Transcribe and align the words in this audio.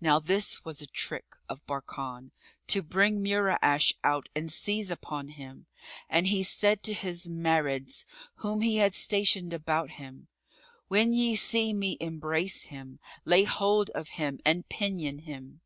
Now 0.00 0.18
this 0.18 0.64
was 0.64 0.80
a 0.80 0.86
trick[FN#36] 0.86 1.22
of 1.50 1.66
Barkan, 1.66 2.30
to 2.68 2.80
bring 2.80 3.22
Mura'ash 3.22 3.92
out 4.02 4.30
and 4.34 4.50
seize 4.50 4.90
upon 4.90 5.28
him, 5.28 5.66
and 6.08 6.28
he 6.28 6.42
said 6.42 6.82
to 6.84 6.94
his 6.94 7.26
Marids, 7.26 8.06
whom 8.36 8.62
he 8.62 8.78
had 8.78 8.94
stationed 8.94 9.52
about 9.52 9.90
him, 9.90 10.28
"When 10.88 11.12
ye 11.12 11.36
see 11.36 11.74
me 11.74 11.98
embrace 12.00 12.68
him,[FN#37] 12.68 13.20
lay 13.26 13.44
hold 13.44 13.90
of 13.90 14.08
him 14.16 14.40
and 14.46 14.66
pinion 14.70 15.18
him." 15.18 15.60